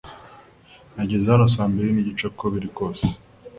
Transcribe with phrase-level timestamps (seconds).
[0.93, 3.05] Nageze hano saa mbiri nigice uko biri kose